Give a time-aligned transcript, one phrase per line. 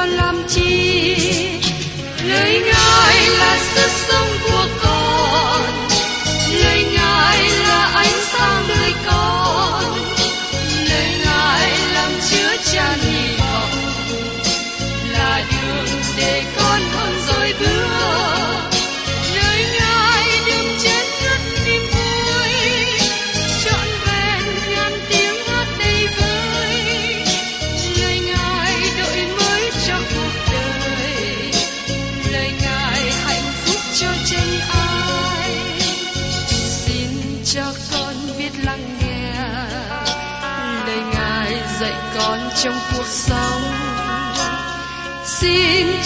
[0.00, 1.16] còn con làm chi?
[2.28, 4.29] Lời ngài là sức sống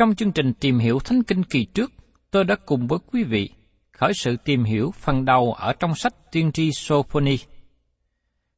[0.00, 1.92] Trong chương trình tìm hiểu Thánh Kinh kỳ trước,
[2.30, 3.50] tôi đã cùng với quý vị
[3.92, 7.36] khởi sự tìm hiểu phần đầu ở trong sách tiên tri Sophoni.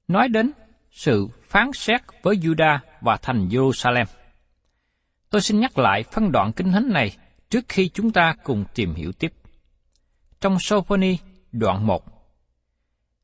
[0.08, 0.52] Nói đến
[0.91, 4.04] sự phán xét với Juda và thành Jerusalem.
[5.31, 7.16] Tôi xin nhắc lại phân đoạn kinh thánh này
[7.50, 9.32] trước khi chúng ta cùng tìm hiểu tiếp.
[10.41, 11.16] Trong Sophoni
[11.52, 12.02] đoạn 1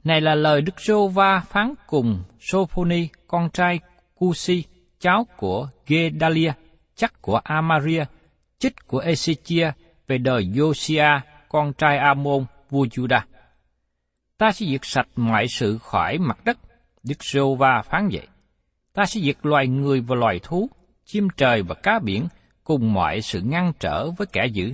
[0.05, 3.81] Này là lời Đức Rô Va phán cùng Sophoni con trai
[4.15, 4.65] Cusi,
[5.01, 6.53] cháu của Gedalia,
[6.99, 8.05] chắc của Amaria,
[8.59, 9.73] chích của Ezechia
[10.07, 13.21] về đời Josia, con trai Amon, vua Judah.
[14.39, 16.59] Ta sẽ diệt sạch mọi sự khỏi mặt đất,
[17.03, 18.27] Đức giê va phán vậy.
[18.95, 20.71] Ta sẽ diệt loài người và loài thú,
[21.05, 22.27] chim trời và cá biển,
[22.65, 24.73] cùng mọi sự ngăn trở với kẻ dữ.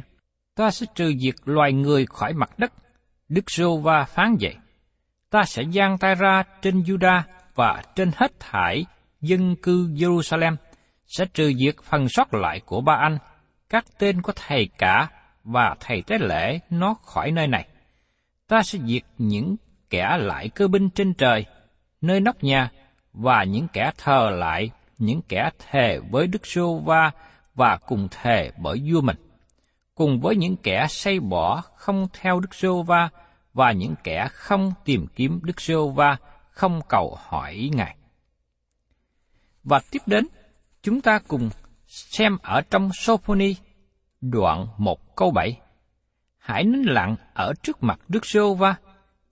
[0.54, 2.72] Ta sẽ trừ diệt loài người khỏi mặt đất,
[3.28, 4.56] Đức giê va phán vậy.
[5.30, 7.22] Ta sẽ giang tay ra trên Judah
[7.54, 8.86] và trên hết thải
[9.20, 10.56] dân cư Jerusalem,
[11.16, 13.18] sẽ trừ diệt phần sót lại của ba anh,
[13.68, 15.08] các tên của thầy cả
[15.44, 17.68] và thầy tế lễ nó khỏi nơi này.
[18.48, 19.56] Ta sẽ diệt những
[19.90, 21.44] kẻ lại cơ binh trên trời,
[22.00, 22.70] nơi nóc nhà,
[23.12, 27.10] và những kẻ thờ lại những kẻ thề với Đức Sô Va
[27.54, 29.16] và cùng thề bởi vua mình,
[29.94, 33.08] cùng với những kẻ say bỏ không theo Đức Sô Va
[33.54, 36.16] và những kẻ không tìm kiếm Đức Sô Va
[36.50, 37.96] không cầu hỏi Ngài.
[39.64, 40.26] Và tiếp đến,
[40.84, 41.50] chúng ta cùng
[41.86, 43.54] xem ở trong Sophoni
[44.20, 45.60] đoạn 1 câu 7.
[46.38, 48.74] Hãy nín lặng ở trước mặt Đức giê Va,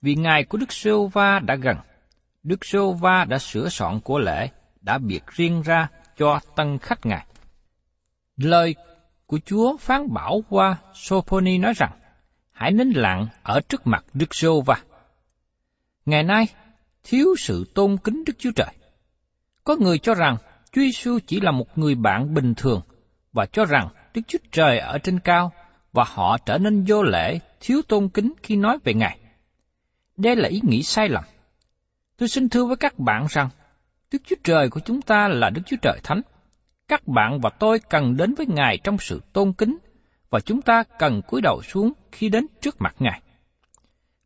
[0.01, 1.77] vì ngày của Đức giê Va đã gần.
[2.43, 4.49] Đức giê Va đã sửa soạn của lễ,
[4.81, 5.87] đã biệt riêng ra
[6.17, 7.25] cho tân khách Ngài.
[8.37, 8.75] Lời
[9.25, 11.91] của Chúa phán bảo qua Sophoni nói rằng,
[12.51, 14.75] hãy nín lặng ở trước mặt Đức giê Va.
[16.05, 16.47] Ngày nay,
[17.03, 18.73] thiếu sự tôn kính Đức Chúa Trời.
[19.63, 20.37] Có người cho rằng
[20.73, 22.81] Chúa Giêsu chỉ là một người bạn bình thường
[23.33, 25.51] và cho rằng Đức Chúa Trời ở trên cao
[25.91, 29.19] và họ trở nên vô lễ, thiếu tôn kính khi nói về Ngài.
[30.17, 31.23] Đây là ý nghĩ sai lầm.
[32.17, 33.49] Tôi xin thưa với các bạn rằng,
[34.11, 36.21] Đức Chúa Trời của chúng ta là Đức Chúa Trời Thánh.
[36.87, 39.77] Các bạn và tôi cần đến với Ngài trong sự tôn kính,
[40.29, 43.21] và chúng ta cần cúi đầu xuống khi đến trước mặt Ngài.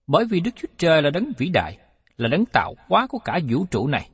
[0.07, 1.77] Bởi vì Đức Chúa Trời là đấng vĩ đại,
[2.17, 4.09] là đấng tạo hóa của cả vũ trụ này,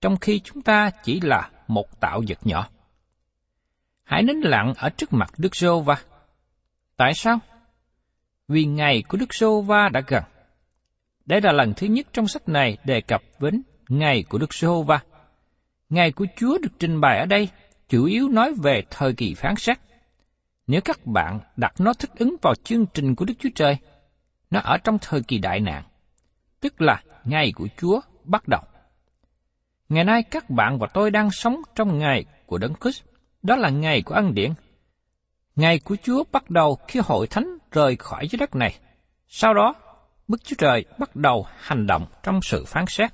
[0.00, 2.68] trong khi chúng ta chỉ là một tạo vật nhỏ.
[4.04, 5.96] Hãy nín lặng ở trước mặt Đức Sô Va.
[6.96, 7.38] Tại sao?
[8.48, 10.22] Vì ngày của Đức Sô Va đã gần.
[11.26, 14.82] Đây là lần thứ nhất trong sách này đề cập đến ngày của Đức Sô
[14.82, 15.00] Va.
[15.88, 17.48] Ngày của Chúa được trình bày ở đây
[17.88, 19.78] chủ yếu nói về thời kỳ phán xét.
[20.66, 23.76] Nếu các bạn đặt nó thích ứng vào chương trình của Đức Chúa Trời,
[24.50, 25.82] nó ở trong thời kỳ đại nạn,
[26.60, 28.60] tức là ngày của Chúa bắt đầu.
[29.88, 33.02] Ngày nay các bạn và tôi đang sống trong ngày của Đấng Christ,
[33.42, 34.52] đó là ngày của ân điển.
[35.56, 38.74] Ngày của Chúa bắt đầu khi hội thánh rời khỏi dưới đất này.
[39.28, 39.74] Sau đó,
[40.28, 43.10] Đức Chúa Trời bắt đầu hành động trong sự phán xét.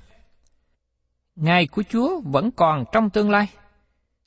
[1.35, 3.47] Ngày của Chúa vẫn còn trong tương lai,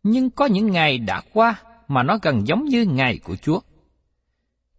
[0.02, 1.54] nhưng có những ngày đã qua
[1.88, 3.60] mà nó gần giống như ngày của Chúa.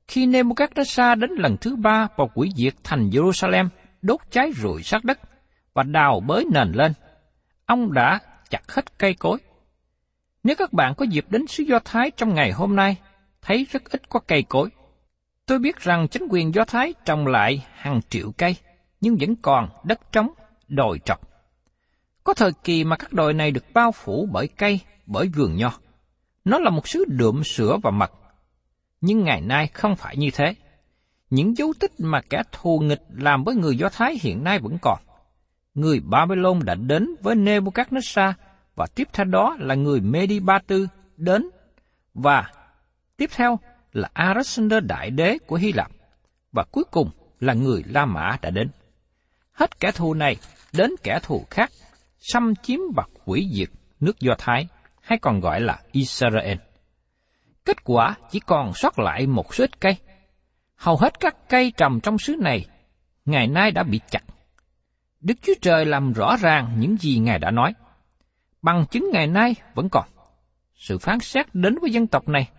[0.07, 3.69] Khi Nebuchadnezzar đến lần thứ ba và quỷ diệt thành Jerusalem,
[4.01, 5.19] đốt cháy rụi sát đất
[5.73, 6.93] và đào bới nền lên,
[7.67, 8.19] ông đã
[8.49, 9.37] chặt hết cây cối.
[10.43, 12.95] Nếu các bạn có dịp đến xứ Do Thái trong ngày hôm nay,
[13.41, 14.69] thấy rất ít có cây cối.
[15.45, 18.55] Tôi biết rằng chính quyền Do Thái trồng lại hàng triệu cây,
[19.01, 20.29] nhưng vẫn còn đất trống,
[20.67, 21.21] đồi trọc.
[22.23, 25.73] Có thời kỳ mà các đồi này được bao phủ bởi cây, bởi vườn nho.
[26.45, 28.11] Nó là một xứ đượm sữa và mật.
[29.01, 30.55] Nhưng ngày nay không phải như thế.
[31.29, 34.77] Những dấu tích mà kẻ thù nghịch làm với người Do Thái hiện nay vẫn
[34.81, 34.99] còn.
[35.77, 38.33] Người Babylon đã đến với Nebuchadnezzar
[38.75, 40.87] và tiếp theo đó là người Medi Ba Tư
[41.17, 41.49] đến
[42.13, 42.51] và
[43.17, 43.59] tiếp theo
[43.93, 45.91] là Alexander Đại Đế của Hy Lạp
[46.51, 47.09] và cuối cùng
[47.39, 48.69] là người La Mã đã đến.
[49.51, 50.35] Hết kẻ thù này
[50.73, 51.71] đến kẻ thù khác,
[52.19, 53.69] xâm chiếm và hủy diệt
[53.99, 54.67] nước Do Thái,
[55.01, 56.57] hay còn gọi là Israel.
[57.65, 59.97] Kết quả chỉ còn sót lại một số ít cây.
[60.75, 62.65] Hầu hết các cây trồng trong xứ này
[63.25, 64.23] ngày nay đã bị chặt.
[65.21, 67.73] Đức Chúa Trời làm rõ ràng những gì Ngài đã nói.
[68.61, 70.05] Bằng chứng ngày nay vẫn còn.
[70.75, 72.49] Sự phán xét đến với dân tộc này,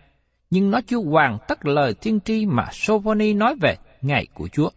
[0.49, 4.69] nhưng nó chưa hoàn tất lời tiên tri mà Sophoni nói về ngày của Chúa.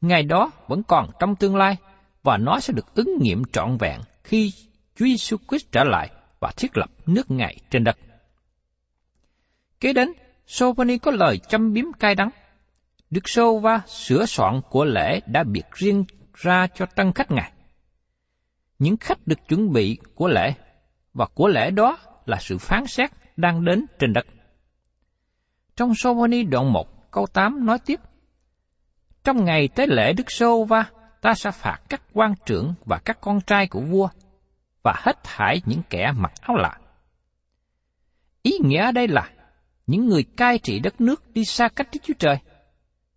[0.00, 1.76] Ngày đó vẫn còn trong tương lai,
[2.22, 4.52] và nó sẽ được ứng nghiệm trọn vẹn khi
[4.96, 6.10] Chúa Giêsu Christ trở lại
[6.40, 7.98] và thiết lập nước Ngài trên đất.
[9.80, 10.12] Kế đến,
[10.46, 12.30] Sophoni có lời châm biếm cay đắng.
[13.10, 16.04] Đức Sô va sửa soạn của lễ đã biệt riêng
[16.36, 17.52] ra cho tân khách Ngài.
[18.78, 20.54] Những khách được chuẩn bị của lễ,
[21.14, 24.26] và của lễ đó là sự phán xét đang đến trên đất.
[25.76, 28.00] Trong Sophoni đoạn 1 câu 8 nói tiếp,
[29.24, 30.84] Trong ngày tế lễ Đức Sô Va,
[31.20, 34.08] ta sẽ phạt các quan trưởng và các con trai của vua,
[34.82, 36.78] và hết thải những kẻ mặc áo lạ.
[38.42, 39.30] Ý nghĩa ở đây là,
[39.86, 42.36] những người cai trị đất nước đi xa cách Đức Chúa Trời.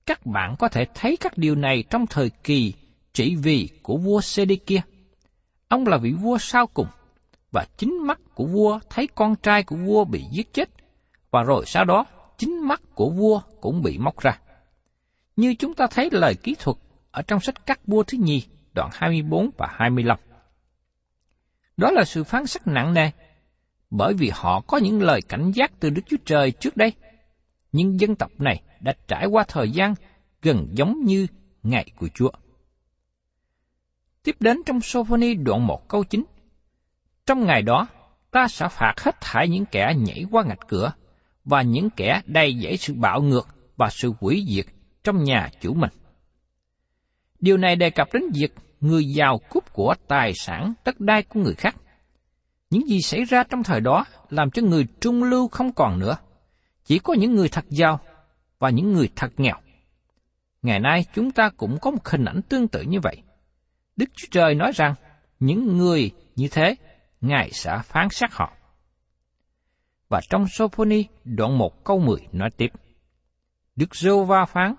[0.06, 2.74] Các bạn có thể thấy các điều này trong thời kỳ
[3.14, 4.82] trị vì của vua sê đê kia
[5.70, 6.88] Ông là vị vua sau cùng,
[7.52, 10.70] và chính mắt của vua thấy con trai của vua bị giết chết,
[11.32, 12.06] và rồi sau đó
[12.38, 14.40] chính mắt của vua cũng bị móc ra.
[15.36, 16.78] Như chúng ta thấy lời kỹ thuật
[17.12, 20.18] ở trong sách các vua thứ nhì, đoạn 24 và 25.
[21.78, 23.12] Đó là sự phán xét nặng nề,
[23.90, 26.94] bởi vì họ có những lời cảnh giác từ Đức Chúa Trời trước đây.
[27.72, 29.94] Nhưng dân tộc này đã trải qua thời gian
[30.42, 31.28] gần giống như
[31.64, 32.32] ngày của Chúa.
[34.24, 36.24] Tiếp đến trong Sophoni đoạn 1 câu 9.
[37.26, 37.88] Trong ngày đó,
[38.32, 40.92] ta sẽ phạt hết thảy những kẻ nhảy qua ngạch cửa,
[41.46, 44.66] và những kẻ đầy dẫy sự bạo ngược và sự quỷ diệt
[45.04, 45.90] trong nhà chủ mình.
[47.40, 51.40] Điều này đề cập đến việc người giàu cướp của tài sản đất đai của
[51.40, 51.76] người khác.
[52.70, 56.18] Những gì xảy ra trong thời đó làm cho người trung lưu không còn nữa.
[56.86, 58.00] Chỉ có những người thật giàu
[58.60, 59.56] và những người thật nghèo.
[60.62, 63.18] Ngày nay chúng ta cũng có một hình ảnh tương tự như vậy.
[64.00, 64.94] Đức Chúa Trời nói rằng
[65.40, 66.76] những người như thế,
[67.22, 68.54] Ngài sẽ phán xét họ.
[70.10, 72.68] Và trong Sophoni đoạn 1 câu 10 nói tiếp.
[73.76, 74.76] Đức giê va phán,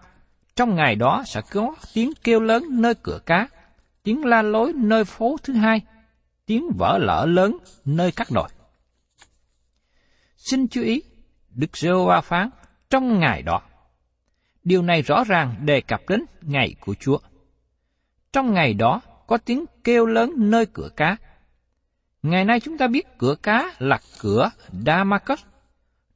[0.56, 3.48] trong ngày đó sẽ có tiếng kêu lớn nơi cửa cá,
[4.02, 5.80] tiếng la lối nơi phố thứ hai,
[6.46, 8.48] tiếng vỡ lỡ lớn nơi các đồi.
[10.36, 11.02] Xin chú ý,
[11.50, 12.50] Đức giê va phán,
[12.90, 13.62] trong ngày đó.
[14.64, 17.18] Điều này rõ ràng đề cập đến ngày của Chúa.
[18.32, 19.00] Trong ngày đó
[19.30, 21.16] có tiếng kêu lớn nơi cửa cá,
[22.22, 24.50] Ngày nay chúng ta biết cửa cá là cửa
[24.86, 25.40] Damascus.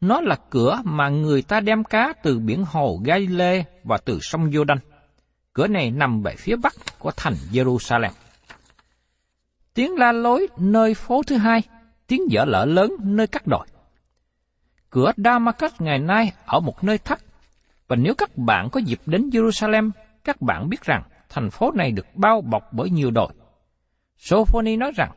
[0.01, 4.51] Nó là cửa mà người ta đem cá từ biển hồ Galilee và từ sông
[4.51, 4.77] Jordan.
[5.53, 8.11] Cửa này nằm về phía bắc của thành Jerusalem.
[9.75, 11.63] Tiếng la lối nơi phố thứ hai,
[12.07, 13.67] tiếng dở lỡ lớn nơi các đồi.
[14.91, 17.19] Cửa Damascus ngày nay ở một nơi thấp,
[17.89, 19.91] và nếu các bạn có dịp đến Jerusalem,
[20.25, 21.03] các bạn biết rằng
[21.35, 23.33] thành phố này được bao bọc bởi nhiều đồi.
[24.17, 25.13] Sophoni nói rằng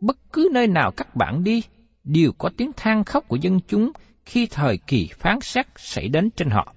[0.00, 1.62] bất cứ nơi nào các bạn đi,
[2.04, 3.92] đều có tiếng than khóc của dân chúng
[4.24, 6.74] khi thời kỳ phán xét xảy đến trên họ.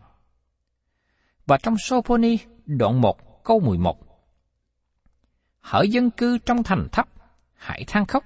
[1.45, 3.97] Và trong Sophoni đoạn 1 câu 11
[5.59, 7.07] Hỡi dân cư trong thành thấp,
[7.55, 8.23] hãy than khóc,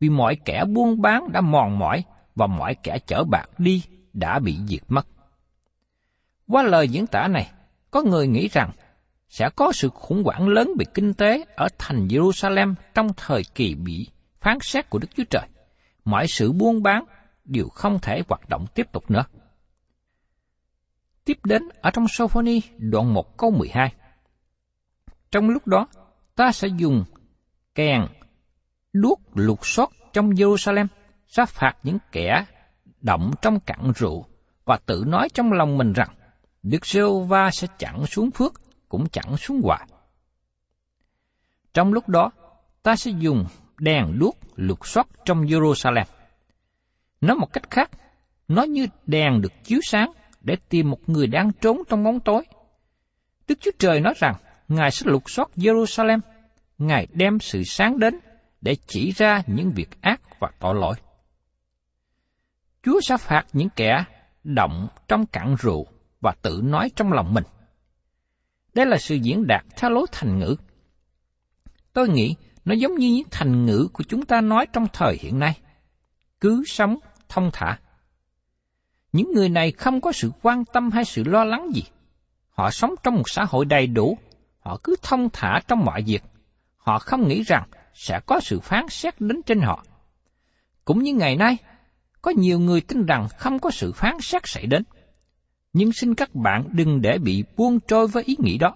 [0.00, 4.38] vì mọi kẻ buôn bán đã mòn mỏi và mọi kẻ chở bạc đi đã
[4.38, 5.06] bị diệt mất.
[6.48, 7.50] Qua lời diễn tả này,
[7.90, 8.70] có người nghĩ rằng
[9.30, 13.74] sẽ có sự khủng hoảng lớn về kinh tế ở thành Jerusalem trong thời kỳ
[13.74, 14.08] bị
[14.40, 15.46] phán xét của Đức Chúa Trời.
[16.04, 17.04] Mọi sự buôn bán
[17.44, 19.24] đều không thể hoạt động tiếp tục nữa.
[21.24, 23.92] Tiếp đến ở trong Sophoni đoạn 1 câu 12.
[25.30, 25.86] Trong lúc đó,
[26.36, 27.04] ta sẽ dùng
[27.74, 28.06] kèn,
[28.92, 30.86] đuốc lục soát trong Jerusalem,
[31.26, 32.44] sẽ phạt những kẻ
[33.00, 34.24] động trong cặn rượu
[34.64, 36.08] và tự nói trong lòng mình rằng
[36.62, 38.52] Đức giê va sẽ chẳng xuống phước,
[38.90, 39.88] cũng chẳng xuống hoài.
[41.74, 42.30] Trong lúc đó,
[42.82, 43.46] ta sẽ dùng
[43.78, 46.04] đèn đuốc lục soát trong Jerusalem.
[47.20, 47.90] Nói một cách khác,
[48.48, 52.44] nó như đèn được chiếu sáng để tìm một người đang trốn trong bóng tối.
[53.48, 54.34] Đức Chúa Trời nói rằng,
[54.68, 56.18] Ngài sẽ lục soát Jerusalem,
[56.78, 58.18] Ngài đem sự sáng đến
[58.60, 60.94] để chỉ ra những việc ác và tội lỗi.
[62.82, 64.04] Chúa sẽ phạt những kẻ
[64.44, 65.86] động trong cặn rượu
[66.20, 67.44] và tự nói trong lòng mình.
[68.74, 70.56] Đây là sự diễn đạt theo lối thành ngữ.
[71.92, 72.34] Tôi nghĩ
[72.64, 75.60] nó giống như những thành ngữ của chúng ta nói trong thời hiện nay.
[76.40, 76.98] Cứ sống
[77.28, 77.78] thông thả.
[79.12, 81.82] Những người này không có sự quan tâm hay sự lo lắng gì.
[82.50, 84.18] Họ sống trong một xã hội đầy đủ,
[84.58, 86.22] họ cứ thông thả trong mọi việc.
[86.76, 89.84] Họ không nghĩ rằng sẽ có sự phán xét đến trên họ.
[90.84, 91.56] Cũng như ngày nay,
[92.22, 94.82] có nhiều người tin rằng không có sự phán xét xảy đến.
[95.72, 98.74] Nhưng xin các bạn đừng để bị buông trôi với ý nghĩ đó.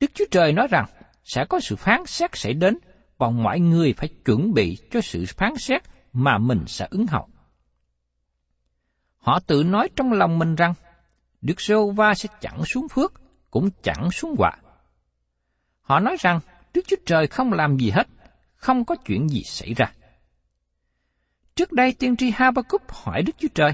[0.00, 0.86] Đức Chúa Trời nói rằng
[1.24, 2.78] sẽ có sự phán xét xảy đến
[3.18, 7.28] và mọi người phải chuẩn bị cho sự phán xét mà mình sẽ ứng hậu.
[9.16, 10.74] Họ tự nói trong lòng mình rằng
[11.40, 13.12] Đức Sô va sẽ chẳng xuống phước,
[13.50, 14.52] cũng chẳng xuống quả.
[15.80, 16.40] Họ nói rằng
[16.74, 18.08] Đức Chúa Trời không làm gì hết,
[18.56, 19.92] không có chuyện gì xảy ra.
[21.54, 23.72] Trước đây tiên tri Habakkuk hỏi Đức Chúa Trời,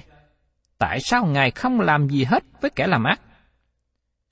[0.83, 3.21] tại sao Ngài không làm gì hết với kẻ làm ác?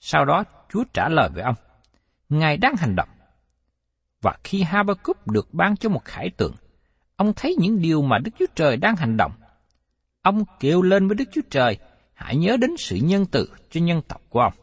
[0.00, 1.54] Sau đó Chúa trả lời với ông,
[2.28, 3.08] Ngài đang hành động.
[4.22, 6.54] Và khi Habakkuk được ban cho một khải tượng,
[7.16, 9.32] ông thấy những điều mà Đức Chúa Trời đang hành động.
[10.22, 11.78] Ông kêu lên với Đức Chúa Trời,
[12.14, 14.54] hãy nhớ đến sự nhân từ cho nhân tộc của ông.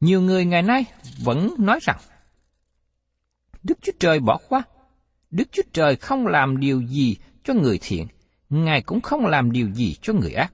[0.00, 0.84] Nhiều người ngày nay
[1.18, 1.98] vẫn nói rằng,
[3.62, 4.62] Đức Chúa Trời bỏ qua,
[5.30, 8.06] Đức Chúa Trời không làm điều gì cho người thiện,
[8.50, 10.52] Ngài cũng không làm điều gì cho người ác.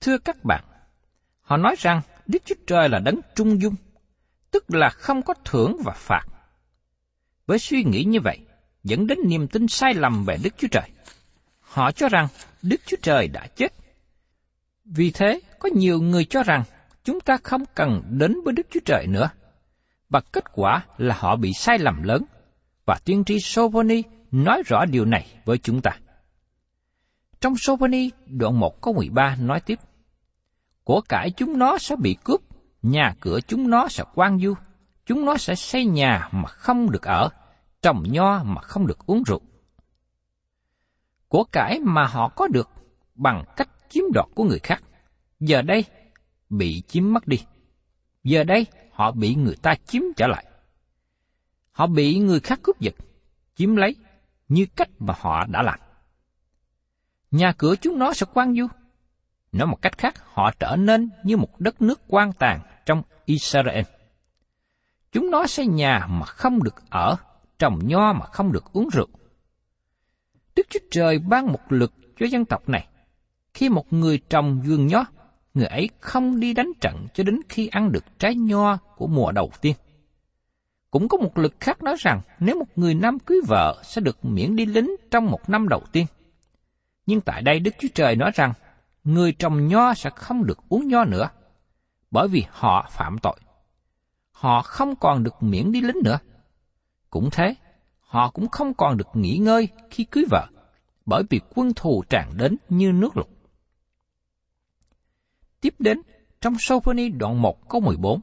[0.00, 0.64] Thưa các bạn,
[1.40, 3.74] họ nói rằng Đức Chúa Trời là đấng trung dung,
[4.50, 6.24] tức là không có thưởng và phạt.
[7.46, 8.38] Với suy nghĩ như vậy,
[8.84, 10.90] dẫn đến niềm tin sai lầm về Đức Chúa Trời.
[11.60, 12.28] Họ cho rằng
[12.62, 13.72] Đức Chúa Trời đã chết.
[14.84, 16.62] Vì thế, có nhiều người cho rằng
[17.04, 19.30] chúng ta không cần đến với Đức Chúa Trời nữa.
[20.08, 22.24] Và kết quả là họ bị sai lầm lớn,
[22.86, 25.90] và tiên tri Sovoni nói rõ điều này với chúng ta.
[27.44, 29.78] Trong Sovani đoạn 1 câu 13 nói tiếp,
[30.84, 32.40] Của cải chúng nó sẽ bị cướp,
[32.82, 34.54] nhà cửa chúng nó sẽ quan du,
[35.06, 37.28] chúng nó sẽ xây nhà mà không được ở,
[37.82, 39.40] trồng nho mà không được uống rượu.
[41.28, 42.68] Của cải mà họ có được
[43.14, 44.82] bằng cách chiếm đoạt của người khác,
[45.40, 45.84] giờ đây
[46.50, 47.38] bị chiếm mất đi.
[48.22, 50.46] Giờ đây họ bị người ta chiếm trở lại.
[51.72, 52.94] Họ bị người khác cướp giật,
[53.56, 53.96] chiếm lấy
[54.48, 55.83] như cách mà họ đã làm
[57.34, 58.66] nhà cửa chúng nó sẽ quan du.
[59.52, 63.84] Nói một cách khác, họ trở nên như một đất nước quan tàn trong Israel.
[65.12, 67.16] Chúng nó xây nhà mà không được ở,
[67.58, 69.08] trồng nho mà không được uống rượu.
[70.56, 72.88] Đức Chúa Trời ban một lực cho dân tộc này.
[73.54, 75.04] Khi một người trồng vườn nho,
[75.54, 79.32] người ấy không đi đánh trận cho đến khi ăn được trái nho của mùa
[79.32, 79.76] đầu tiên.
[80.90, 84.24] Cũng có một lực khác nói rằng nếu một người nam cưới vợ sẽ được
[84.24, 86.06] miễn đi lính trong một năm đầu tiên–
[87.06, 88.52] nhưng tại đây Đức Chúa Trời nói rằng,
[89.04, 91.28] người trồng nho sẽ không được uống nho nữa,
[92.10, 93.36] bởi vì họ phạm tội.
[94.32, 96.18] Họ không còn được miễn đi lính nữa.
[97.10, 97.54] Cũng thế,
[98.00, 100.46] họ cũng không còn được nghỉ ngơi khi cưới vợ,
[101.06, 103.26] bởi vì quân thù tràn đến như nước lụt.
[105.60, 106.00] Tiếp đến,
[106.40, 108.20] trong Sophoni đoạn 1 câu 14,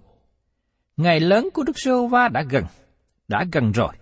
[0.97, 2.63] Ngày lớn của Đức giê va đã gần,
[3.27, 3.93] đã gần rồi.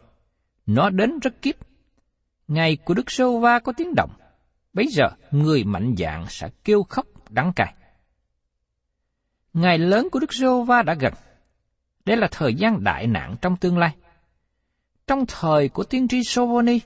[0.65, 1.55] Nó đến rất kiếp.
[2.47, 4.11] Ngày của Đức giê va có tiếng động,
[4.73, 7.73] Bây giờ, người mạnh dạng sẽ kêu khóc đắng cay.
[9.53, 11.13] Ngày lớn của Đức giê va đã gần.
[12.05, 13.95] Đây là thời gian đại nạn trong tương lai.
[15.07, 16.79] Trong thời của tiên tri Sovoni,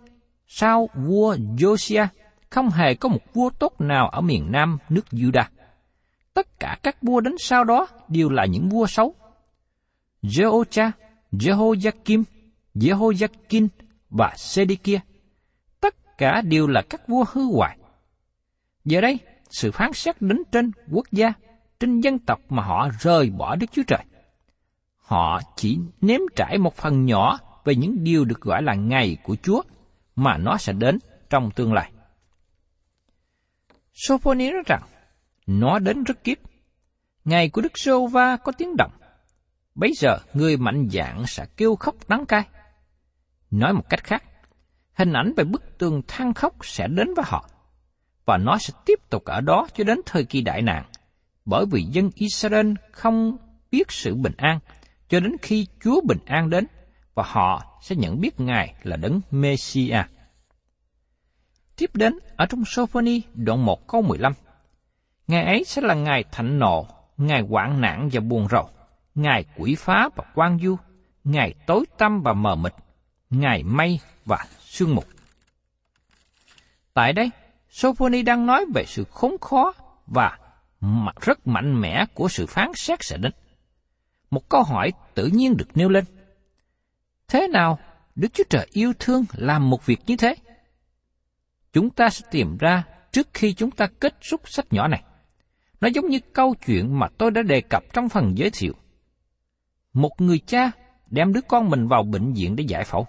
[0.48, 2.08] sau vua Josiah,
[2.50, 5.46] không hề có một vua tốt nào ở miền nam nước Judah.
[6.34, 9.16] Tất cả các vua đến sau đó đều là những vua xấu.
[10.24, 10.92] Jehocha,
[11.32, 12.24] Jehoiakim,
[12.76, 13.68] Jehoiakin
[14.10, 15.00] và Sedikia
[16.24, 17.78] cả đều là các vua hư hoại.
[18.86, 21.34] Giờ đây, sự phán xét đến trên quốc gia,
[21.80, 24.04] trên dân tộc mà họ rời bỏ Đức Chúa Trời.
[24.98, 29.36] Họ chỉ nếm trải một phần nhỏ về những điều được gọi là ngày của
[29.44, 29.62] Chúa
[30.16, 31.00] mà nó sẽ đến
[31.30, 31.92] trong tương lai.
[33.94, 34.82] Sophoni nói rằng,
[35.48, 36.38] nó đến rất kiếp.
[37.26, 38.92] Ngày của Đức Sô Va có tiếng động.
[39.76, 42.48] bây giờ người mạnh dạng sẽ kêu khóc đắng cay.
[43.52, 44.24] Nói một cách khác,
[44.94, 47.50] hình ảnh về bức tường than khóc sẽ đến với họ.
[48.26, 50.84] Và nó sẽ tiếp tục ở đó cho đến thời kỳ đại nạn,
[51.46, 53.38] bởi vì dân Israel không
[53.72, 54.60] biết sự bình an,
[55.10, 56.68] cho đến khi Chúa bình an đến,
[57.16, 60.10] và họ sẽ nhận biết Ngài là đấng Messiah.
[61.78, 64.34] Tiếp đến, ở trong Sophoni đoạn 1 câu 15,
[65.28, 68.70] Ngày ấy sẽ là ngày thạnh nộ, ngày hoạn nạn và buồn rầu,
[69.16, 70.78] ngày quỷ phá và quan du,
[71.24, 72.74] ngày tối tăm và mờ mịt,
[73.30, 75.04] ngày mây và sương mù.
[76.94, 77.30] Tại đây,
[77.70, 79.74] Sophoni đang nói về sự khốn khó
[80.08, 80.38] và
[81.22, 83.32] rất mạnh mẽ của sự phán xét sẽ đến.
[84.32, 86.06] Một câu hỏi tự nhiên được nêu lên.
[87.28, 87.80] Thế nào
[88.16, 90.36] Đức Chúa Trời yêu thương làm một việc như thế?
[91.74, 95.04] Chúng ta sẽ tìm ra trước khi chúng ta kết thúc sách nhỏ này.
[95.82, 98.74] Nó giống như câu chuyện mà tôi đã đề cập trong phần giới thiệu.
[99.94, 100.72] Một người cha
[101.08, 103.08] đem đứa con mình vào bệnh viện để giải phẫu.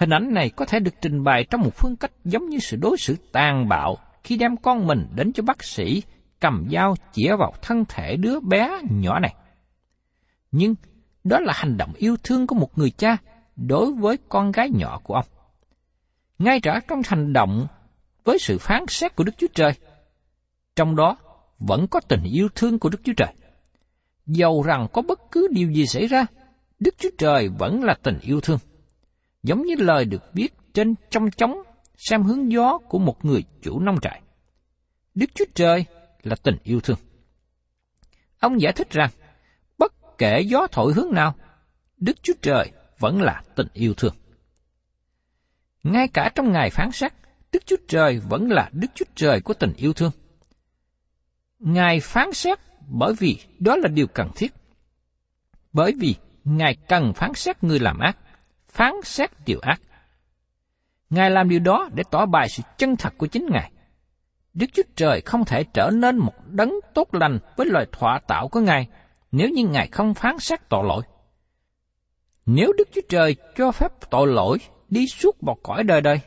[0.00, 2.76] Hình ảnh này có thể được trình bày trong một phương cách giống như sự
[2.76, 6.02] đối xử tàn bạo khi đem con mình đến cho bác sĩ
[6.40, 9.34] cầm dao chĩa vào thân thể đứa bé nhỏ này.
[10.52, 10.74] Nhưng
[11.24, 13.16] đó là hành động yêu thương của một người cha
[13.56, 15.26] đối với con gái nhỏ của ông.
[16.38, 17.66] Ngay cả trong hành động
[18.24, 19.72] với sự phán xét của Đức Chúa Trời,
[20.76, 21.16] trong đó
[21.58, 23.34] vẫn có tình yêu thương của Đức Chúa Trời.
[24.26, 26.26] Dầu rằng có bất cứ điều gì xảy ra,
[26.78, 28.58] Đức Chúa Trời vẫn là tình yêu thương.
[29.42, 31.62] Giống như lời được viết trên trong chóng
[31.96, 34.22] xem hướng gió của một người chủ nông trại.
[35.14, 35.84] Đức Chúa Trời
[36.22, 36.98] là tình yêu thương.
[38.38, 39.10] Ông giải thích rằng,
[39.78, 41.34] bất kể gió thổi hướng nào,
[41.96, 44.14] Đức Chúa Trời vẫn là tình yêu thương.
[45.82, 47.12] Ngay cả trong ngày phán xét,
[47.52, 50.12] Đức Chúa Trời vẫn là Đức Chúa Trời của tình yêu thương.
[51.58, 54.52] Ngài phán xét bởi vì đó là điều cần thiết.
[55.72, 58.18] Bởi vì Ngài cần phán xét người làm ác,
[58.70, 59.80] phán xét điều ác.
[61.10, 63.70] Ngài làm điều đó để tỏ bài sự chân thật của chính Ngài.
[64.54, 68.48] Đức Chúa Trời không thể trở nên một đấng tốt lành với loài thọa tạo
[68.48, 68.88] của Ngài
[69.32, 71.02] nếu như Ngài không phán xét tội lỗi.
[72.46, 76.20] Nếu Đức Chúa Trời cho phép tội lỗi đi suốt một cõi đời đời,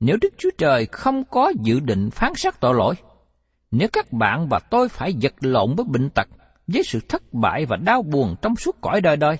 [0.00, 2.94] nếu Đức Chúa Trời không có dự định phán xét tội lỗi,
[3.70, 6.28] nếu các bạn và tôi phải vật lộn với bệnh tật,
[6.66, 9.36] với sự thất bại và đau buồn trong suốt cõi đời đời,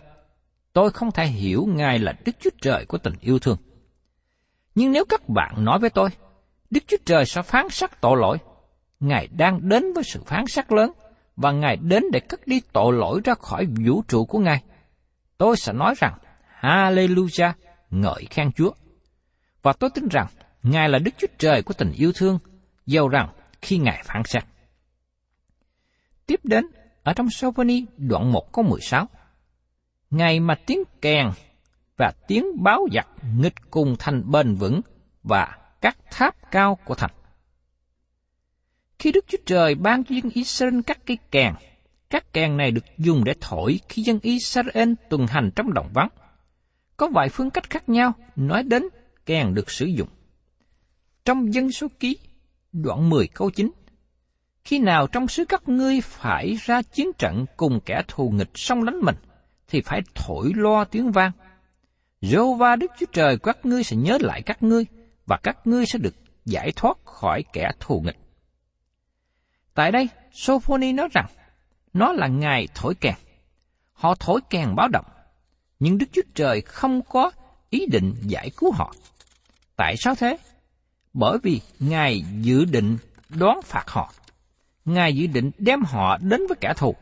[0.79, 3.57] tôi không thể hiểu Ngài là Đức Chúa Trời của tình yêu thương.
[4.75, 6.09] Nhưng nếu các bạn nói với tôi,
[6.71, 8.38] Đức Chúa Trời sẽ phán xét tội lỗi,
[9.01, 10.93] Ngài đang đến với sự phán xét lớn,
[11.37, 14.62] và Ngài đến để cất đi tội lỗi ra khỏi vũ trụ của Ngài.
[15.38, 16.19] Tôi sẽ nói rằng,
[16.61, 17.53] Hallelujah,
[17.91, 18.71] ngợi khen Chúa.
[19.62, 20.27] Và tôi tin rằng,
[20.62, 22.38] Ngài là Đức Chúa Trời của tình yêu thương,
[22.87, 23.29] dầu rằng
[23.62, 24.45] khi Ngài phán xét.
[26.27, 26.67] Tiếp đến,
[27.03, 29.09] ở trong Sovani đoạn 1 câu 16,
[30.11, 31.27] Ngày mà tiếng kèn
[31.97, 34.81] và tiếng báo giặc nghịch cùng thành bền vững
[35.23, 37.11] và các tháp cao của thành.
[38.99, 41.55] Khi Đức Chúa Trời ban cho dân Israel các cây kèn,
[42.11, 46.09] các kèn này được dùng để thổi khi dân Israel tuần hành trong đồng vắng.
[46.97, 48.83] Có vài phương cách khác nhau nói đến
[49.27, 50.09] kèn được sử dụng.
[51.25, 52.18] Trong dân số ký,
[52.73, 53.71] đoạn 10 câu 9,
[54.64, 58.85] Khi nào trong xứ các ngươi phải ra chiến trận cùng kẻ thù nghịch song
[58.85, 59.16] đánh mình,
[59.68, 61.33] thì phải thổi loa tiếng vang.
[62.22, 64.87] Jehovah Đức Chúa Trời các ngươi sẽ nhớ lại các ngươi,
[65.26, 68.18] và các ngươi sẽ được giải thoát khỏi kẻ thù nghịch.
[69.74, 71.26] Tại đây, Sophoni nói rằng,
[71.92, 73.14] nó là ngày thổi kèn.
[73.92, 75.04] Họ thổi kèn báo động,
[75.81, 77.31] nhưng Đức Chúa Trời không có
[77.70, 78.94] ý định giải cứu họ.
[79.76, 80.38] Tại sao thế?
[81.12, 84.12] Bởi vì Ngài dự định đoán phạt họ.
[84.85, 86.94] Ngài dự định đem họ đến với kẻ thù.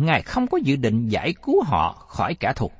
[0.00, 2.70] Ngài không có dự định giải cứu họ khỏi kẻ thù.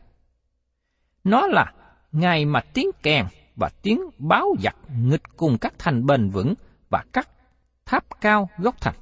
[1.24, 1.72] Nó là
[2.12, 6.54] ngày mà tiếng kèn và tiếng báo giặc nghịch cùng các thành bền vững
[6.90, 7.28] và các
[7.87, 8.94] tháp cao gốc thành.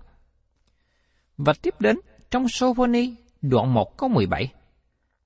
[1.37, 1.97] Và tiếp đến
[2.31, 4.53] trong Sophoni đoạn 1 câu 17,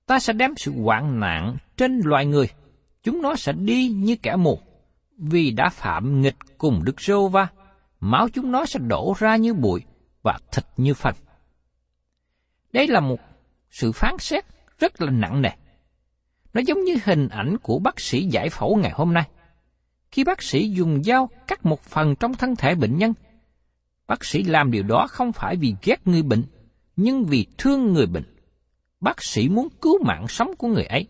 [0.07, 2.49] ta sẽ đem sự hoạn nạn trên loài người,
[3.03, 4.59] chúng nó sẽ đi như kẻ mù,
[5.17, 7.49] vì đã phạm nghịch cùng Đức Rô Va,
[8.01, 9.83] máu chúng nó sẽ đổ ra như bụi
[10.23, 11.15] và thịt như phân.
[12.73, 13.21] Đây là một
[13.71, 14.45] sự phán xét
[14.79, 15.51] rất là nặng nề.
[16.55, 19.29] Nó giống như hình ảnh của bác sĩ giải phẫu ngày hôm nay.
[20.11, 23.15] Khi bác sĩ dùng dao cắt một phần trong thân thể bệnh nhân,
[24.07, 26.45] bác sĩ làm điều đó không phải vì ghét người bệnh,
[26.97, 28.37] nhưng vì thương người bệnh.
[29.01, 31.09] Bác sĩ muốn cứu mạng sống của người ấy.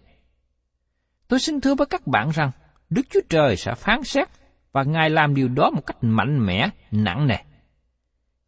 [1.29, 2.51] Tôi xin thưa với các bạn rằng,
[2.91, 4.29] Đức Chúa Trời sẽ phán xét
[4.73, 7.37] và Ngài làm điều đó một cách mạnh mẽ, nặng nề.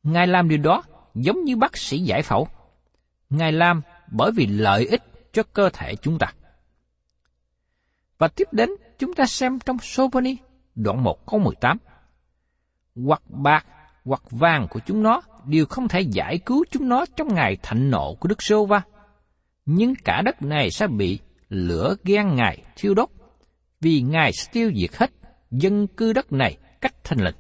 [0.03, 0.83] Ngài làm điều đó
[1.15, 2.49] giống như bác sĩ giải phẫu.
[3.37, 6.33] Ngài làm bởi vì lợi ích cho cơ thể chúng ta.
[8.19, 10.37] Và tiếp đến, chúng ta xem trong Soponi,
[10.75, 11.79] đoạn 1 câu 18.
[13.07, 13.67] Hoặc bạc,
[14.05, 17.91] hoặc vàng của chúng nó đều không thể giải cứu chúng nó trong ngày thạnh
[17.91, 18.83] nộ của Đức Sô Va.
[19.67, 21.19] Nhưng cả đất này sẽ bị
[21.49, 23.09] lửa ghen Ngài thiêu đốt,
[23.81, 25.11] vì Ngài sẽ tiêu diệt hết
[25.51, 27.37] dân cư đất này cách thanh lịch.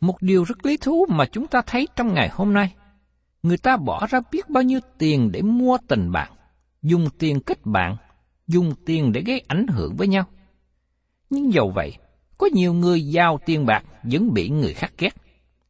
[0.00, 2.74] Một điều rất lý thú mà chúng ta thấy trong ngày hôm nay,
[3.48, 6.32] người ta bỏ ra biết bao nhiêu tiền để mua tình bạn,
[6.82, 7.96] dùng tiền kết bạn,
[8.46, 10.24] dùng tiền để gây ảnh hưởng với nhau.
[11.30, 11.96] Nhưng dầu vậy,
[12.38, 15.16] có nhiều người giàu tiền bạc vẫn bị người khác ghét,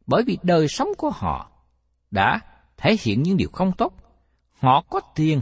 [0.07, 1.51] bởi vì đời sống của họ
[2.11, 2.41] đã
[2.77, 3.95] thể hiện những điều không tốt.
[4.59, 5.41] Họ có tiền,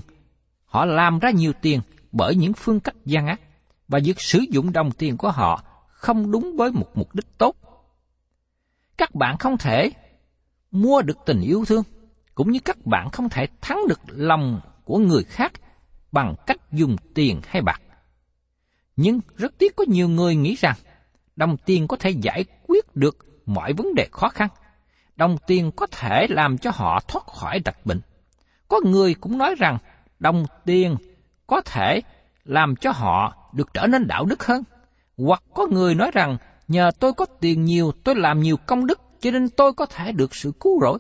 [0.65, 1.81] họ làm ra nhiều tiền
[2.13, 3.41] bởi những phương cách gian ác,
[3.89, 7.57] và việc sử dụng đồng tiền của họ không đúng với một mục đích tốt.
[8.97, 9.91] Các bạn không thể
[10.71, 11.83] mua được tình yêu thương,
[12.37, 15.53] cũng như các bạn không thể thắng được lòng của người khác
[16.13, 17.81] bằng cách dùng tiền hay bạc.
[18.97, 20.77] Nhưng rất tiếc có nhiều người nghĩ rằng
[21.37, 24.49] đồng tiền có thể giải quyết được mọi vấn đề khó khăn.
[25.17, 28.01] Đồng tiền có thể làm cho họ thoát khỏi đặc bệnh.
[28.69, 29.79] Có người cũng nói rằng
[30.19, 30.97] đồng tiền
[31.47, 32.01] có thể
[32.45, 34.63] làm cho họ được trở nên đạo đức hơn.
[35.19, 36.37] Hoặc có người nói rằng
[36.69, 40.13] nhờ tôi có tiền nhiều, tôi làm nhiều công đức, cho nên tôi có thể
[40.13, 40.99] được sự cứu rỗi.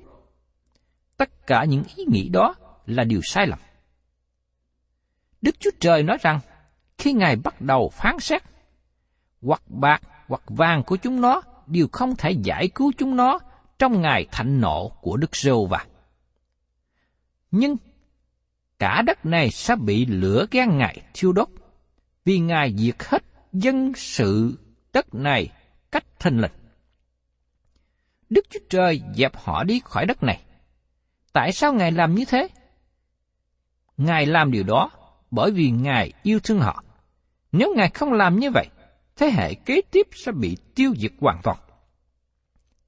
[1.16, 2.54] Tất cả những ý nghĩ đó
[2.86, 3.58] là điều sai lầm.
[5.42, 6.40] Đức Chúa Trời nói rằng,
[6.98, 8.42] khi Ngài bắt đầu phán xét,
[9.42, 13.38] hoặc bạc hoặc vàng của chúng nó đều không thể giải cứu chúng nó
[13.78, 15.86] trong ngày thạnh nộ của Đức Rêu và.
[17.50, 17.76] Nhưng
[18.78, 21.48] cả đất này sẽ bị lửa ghen Ngài thiêu đốt,
[22.24, 24.58] vì Ngài diệt hết dân sự
[24.92, 25.48] đất này
[25.90, 26.52] cách thanh lịch.
[28.30, 30.45] Đức Chúa Trời dẹp họ đi khỏi đất này.
[31.36, 32.48] Tại sao Ngài làm như thế?
[33.96, 34.90] Ngài làm điều đó
[35.30, 36.84] bởi vì Ngài yêu thương họ.
[37.52, 38.68] Nếu Ngài không làm như vậy,
[39.16, 41.58] thế hệ kế tiếp sẽ bị tiêu diệt hoàn toàn.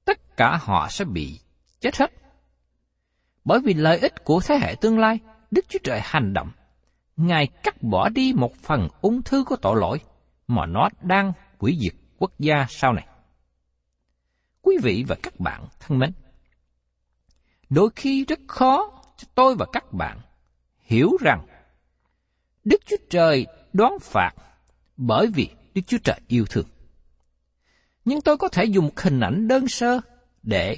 [0.05, 1.39] Tất cả họ sẽ bị
[1.79, 2.11] chết hết.
[3.45, 5.19] Bởi vì lợi ích của thế hệ tương lai,
[5.51, 6.51] Đức Chúa Trời hành động.
[7.17, 9.99] Ngài cắt bỏ đi một phần ung thư của tội lỗi
[10.47, 13.07] mà nó đang hủy diệt quốc gia sau này.
[14.61, 16.11] Quý vị và các bạn thân mến,
[17.69, 20.19] đôi khi rất khó cho tôi và các bạn
[20.79, 21.45] hiểu rằng
[22.63, 24.31] Đức Chúa Trời đoán phạt
[24.97, 26.65] bởi vì Đức Chúa Trời yêu thương.
[28.05, 29.99] Nhưng tôi có thể dùng một hình ảnh đơn sơ
[30.43, 30.77] để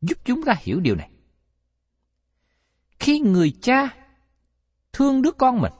[0.00, 1.10] giúp chúng ta hiểu điều này.
[2.98, 3.88] Khi người cha
[4.92, 5.72] thương đứa con mình,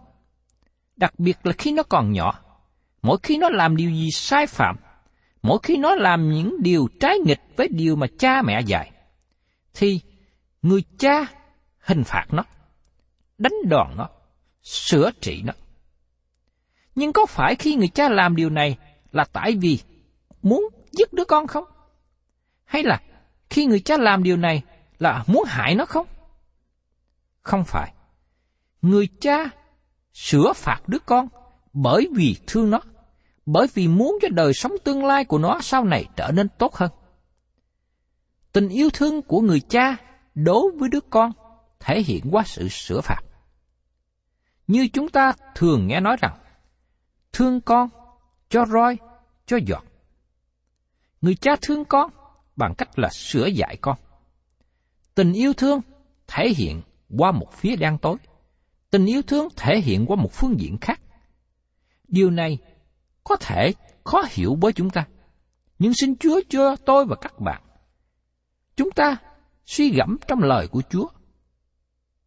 [0.96, 2.42] đặc biệt là khi nó còn nhỏ,
[3.02, 4.76] mỗi khi nó làm điều gì sai phạm,
[5.42, 8.92] mỗi khi nó làm những điều trái nghịch với điều mà cha mẹ dạy,
[9.74, 10.00] thì
[10.66, 11.26] người cha
[11.78, 12.44] hình phạt nó,
[13.38, 14.08] đánh đòn nó,
[14.62, 15.52] sửa trị nó.
[16.94, 18.78] Nhưng có phải khi người cha làm điều này
[19.12, 19.78] là tại vì
[20.42, 21.64] muốn giết đứa con không?
[22.64, 23.00] Hay là
[23.50, 24.62] khi người cha làm điều này
[24.98, 26.06] là muốn hại nó không?
[27.40, 27.92] Không phải.
[28.82, 29.50] Người cha
[30.12, 31.28] sửa phạt đứa con
[31.72, 32.80] bởi vì thương nó,
[33.46, 36.74] bởi vì muốn cho đời sống tương lai của nó sau này trở nên tốt
[36.74, 36.90] hơn.
[38.52, 39.96] Tình yêu thương của người cha
[40.36, 41.32] đối với đứa con
[41.78, 43.20] thể hiện qua sự sửa phạt.
[44.66, 46.38] Như chúng ta thường nghe nói rằng,
[47.32, 47.88] thương con,
[48.48, 48.98] cho roi,
[49.46, 49.84] cho giọt.
[51.20, 52.10] Người cha thương con
[52.56, 53.98] bằng cách là sửa dạy con.
[55.14, 55.80] Tình yêu thương
[56.26, 56.82] thể hiện
[57.18, 58.16] qua một phía đen tối.
[58.90, 61.00] Tình yêu thương thể hiện qua một phương diện khác.
[62.08, 62.58] Điều này
[63.24, 63.72] có thể
[64.04, 65.06] khó hiểu với chúng ta.
[65.78, 67.62] Nhưng xin Chúa cho tôi và các bạn.
[68.76, 69.16] Chúng ta
[69.66, 71.06] suy gẫm trong lời của Chúa,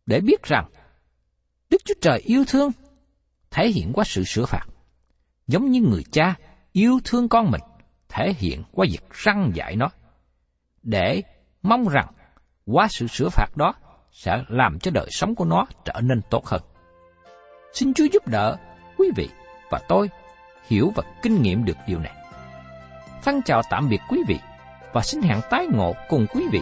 [0.05, 0.69] để biết rằng
[1.69, 2.71] Đức Chúa Trời yêu thương
[3.51, 4.65] thể hiện qua sự sửa phạt.
[5.47, 6.35] Giống như người cha
[6.71, 7.61] yêu thương con mình
[8.09, 9.89] thể hiện qua việc răng dạy nó.
[10.83, 11.21] Để
[11.61, 12.07] mong rằng
[12.65, 13.73] qua sự sửa phạt đó
[14.11, 16.61] sẽ làm cho đời sống của nó trở nên tốt hơn.
[17.73, 18.57] Xin Chúa giúp đỡ
[18.97, 19.29] quý vị
[19.71, 20.09] và tôi
[20.67, 22.15] hiểu và kinh nghiệm được điều này.
[23.23, 24.39] Thân chào tạm biệt quý vị
[24.93, 26.61] và xin hẹn tái ngộ cùng quý vị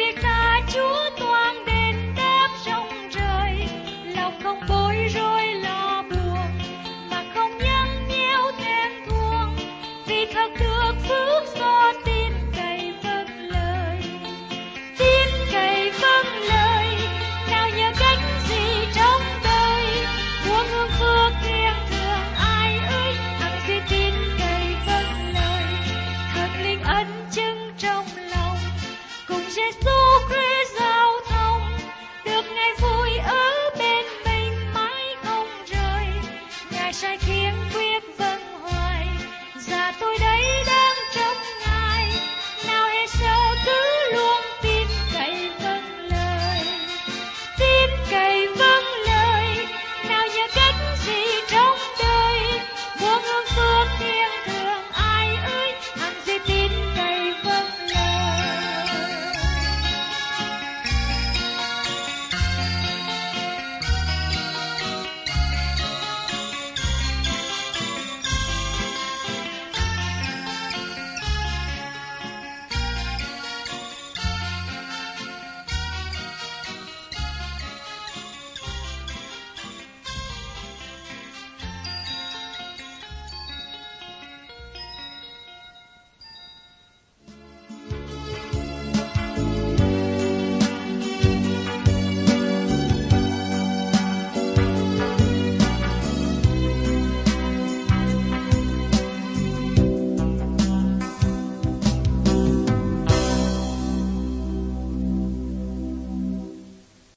[0.00, 0.36] पिता
[0.72, 1.09] चूत